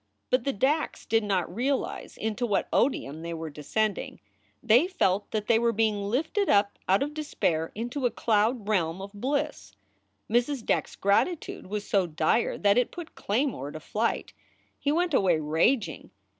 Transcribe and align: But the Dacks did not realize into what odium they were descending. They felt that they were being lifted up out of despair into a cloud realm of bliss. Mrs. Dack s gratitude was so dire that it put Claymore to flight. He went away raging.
But 0.31 0.45
the 0.45 0.51
Dacks 0.51 1.05
did 1.05 1.23
not 1.23 1.53
realize 1.53 2.17
into 2.17 2.47
what 2.47 2.67
odium 2.73 3.21
they 3.21 3.35
were 3.35 3.51
descending. 3.51 4.19
They 4.63 4.87
felt 4.87 5.29
that 5.29 5.45
they 5.45 5.59
were 5.59 5.71
being 5.71 6.01
lifted 6.05 6.49
up 6.49 6.79
out 6.89 7.03
of 7.03 7.13
despair 7.13 7.71
into 7.75 8.07
a 8.07 8.09
cloud 8.09 8.67
realm 8.67 8.99
of 8.99 9.13
bliss. 9.13 9.73
Mrs. 10.27 10.65
Dack 10.65 10.87
s 10.87 10.95
gratitude 10.95 11.67
was 11.67 11.87
so 11.87 12.07
dire 12.07 12.57
that 12.57 12.79
it 12.79 12.89
put 12.89 13.13
Claymore 13.13 13.69
to 13.69 13.79
flight. 13.79 14.33
He 14.79 14.91
went 14.91 15.13
away 15.13 15.39
raging. 15.39 16.09